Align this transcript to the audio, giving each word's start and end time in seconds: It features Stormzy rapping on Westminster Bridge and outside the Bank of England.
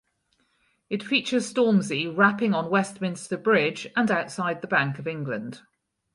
It 0.89 1.03
features 1.03 1.53
Stormzy 1.53 2.07
rapping 2.11 2.55
on 2.55 2.71
Westminster 2.71 3.37
Bridge 3.37 3.87
and 3.95 4.09
outside 4.09 4.61
the 4.61 4.67
Bank 4.67 4.97
of 4.97 5.05
England. 5.07 5.61